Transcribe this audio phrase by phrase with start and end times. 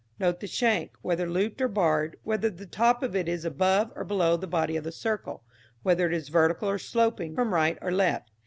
[0.17, 4.03] Note the shank, whether looped or barred, whether the top of it is above or
[4.03, 5.43] below the body of the circle,
[5.83, 8.31] whether it is vertical or sloping from right or left.